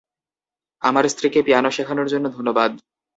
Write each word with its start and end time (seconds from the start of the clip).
আমার 0.81 1.05
স্ত্রীকে 1.09 1.39
পিয়ানো 1.45 1.69
শেখানোর 1.71 2.07
জন্য 2.07 2.25
ধন্যবাদ। 2.29 2.71